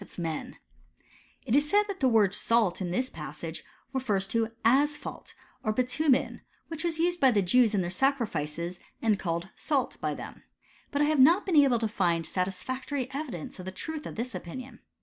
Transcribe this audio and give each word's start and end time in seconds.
of 0.01 0.17
men"*— 0.17 0.57
^it 1.47 1.55
is 1.55 1.69
said, 1.69 1.83
that 1.87 1.99
the 1.99 2.09
word 2.09 2.33
salt 2.33 2.81
in 2.81 2.89
this 2.89 3.07
passage 3.11 3.63
refers 3.93 4.25
to 4.25 4.51
asphalt, 4.65 5.35
or 5.63 5.71
bitumen, 5.71 6.41
which 6.69 6.83
was 6.83 6.97
used 6.97 7.19
by 7.19 7.29
the 7.29 7.43
Jews 7.43 7.75
in 7.75 7.81
their 7.81 7.91
sacrifices, 7.91 8.79
and 8.99 9.19
called 9.19 9.49
salt 9.55 10.01
by 10.01 10.15
them. 10.15 10.41
But 10.89 11.03
I 11.03 11.05
have 11.05 11.19
not 11.19 11.45
been 11.45 11.55
able 11.57 11.77
to 11.77 11.87
find 11.87 12.25
satisfactory 12.25 13.11
evidence 13.13 13.59
of 13.59 13.65
the 13.65 13.71
truth 13.71 14.07
of 14.07 14.15
this 14.15 14.33
opinion. 14.33 14.79